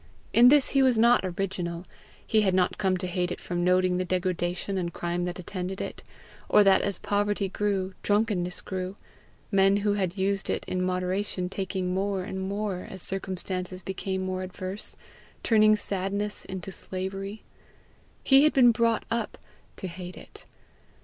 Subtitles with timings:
[0.33, 1.85] In this he was not original;
[2.25, 5.79] he had not come to hate it from noting the degradation and crime that attended
[5.79, 6.01] it,
[6.49, 8.95] or that as poverty grew, drunkenness grew,
[9.51, 14.41] men who had used it in moderation taking more and more as circumstances became more
[14.41, 14.97] adverse,
[15.43, 17.43] turning sadness into slavery:
[18.23, 19.37] he had been brought up
[19.75, 20.45] to hate it.